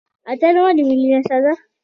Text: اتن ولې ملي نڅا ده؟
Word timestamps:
اتن 0.31 0.55
ولې 0.63 0.83
ملي 0.89 1.07
نڅا 1.15 1.37
ده؟ 1.43 1.53